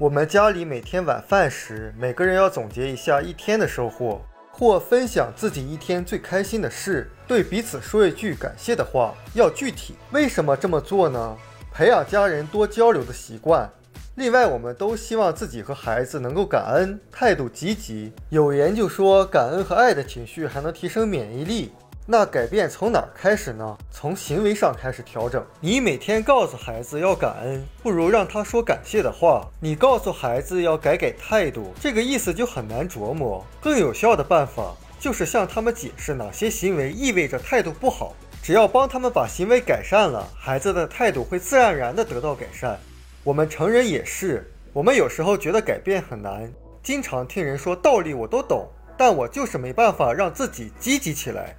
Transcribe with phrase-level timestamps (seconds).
[0.00, 4.20] 我们家里每天晚饭时，每个人要总结一下一天的收获，
[4.52, 9.96] 或分享自己一天最开心的事，对彼此说一句感谢的话，要具体。
[10.12, 11.36] 为什么这么做呢？
[11.74, 13.68] 培养家人多交流的习惯。
[14.14, 18.12] 另外，我们都希望自己和孩子能够感恩，态度积极。
[18.28, 21.72] 有研究说，感恩和爱的情绪还能提升免疫力。
[22.10, 23.76] 那改变从哪儿开始呢？
[23.90, 25.44] 从行为上开始调整。
[25.60, 29.46] 你每天告诉孩子要感恩，不如让他说感谢的话。
[29.60, 33.44] 你告诉孩子要改改态度，这个意思就很难琢磨。
[33.60, 38.14] 更有效的办法就是向他们解释哪些行为意味着态度不好。
[38.42, 42.80] 只要帮他们把行为改善了，孩子的态度会自然而然地得到改善。
[43.22, 46.50] 我们成人也是，我们有时候觉得改变很难，
[46.82, 51.54] 经常听人说道理我都懂，但我就是没办法让自己积极起来。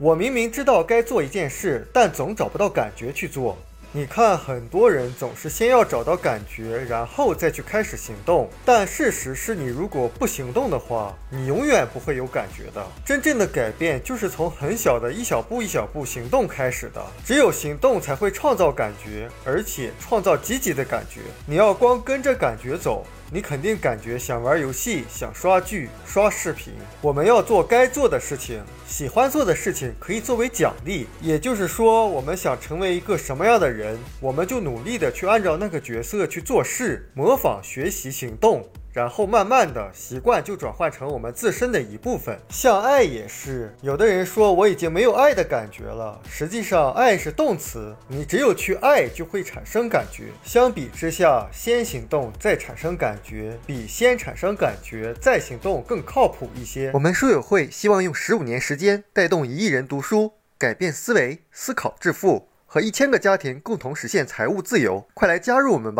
[0.00, 3.58] 我明明知道该做一件事，但总找不到感觉去做。
[3.92, 8.48] 你看，很多人总是先要找到感觉，然后再去开始行动。
[8.64, 12.82] 但事实是你如果不行动的话，你永远不会有感觉的。
[13.04, 17.04] 真正的改变就是从很小的一小步一小步行动开始的。
[17.22, 21.20] 只有行动才会创造感觉，而且创造积极的感觉。
[21.44, 23.06] 你要光跟着感觉走。
[23.32, 26.74] 你肯定感觉想玩游戏，想刷剧、刷视频。
[27.00, 28.60] 我们要做该做的事情，
[28.90, 31.06] 喜欢做的事情可以作为奖励。
[31.22, 38.68] 也就是说，我们想成为一个什么样的人，我们就努力的去按照那个角色去做事，模仿、学习、行动。
[38.92, 43.74] 然后慢慢的习惯就转换成我们自身的一部分，像爱也是。
[43.82, 50.24] 有的人说我已经没有爱的感觉了，实际上爱是动词，你只有去爱就会产生感觉。
[50.42, 56.90] 相比之下，先行动再产生感觉，比先产生感觉再行动更靠谱一些。
[56.92, 65.06] 我们书友会希望用十五年时间带动一亿人读书，改变思维，思考致富，和一千个家庭共同实现财务自由。
[65.14, 65.98] 快来加入我们吧！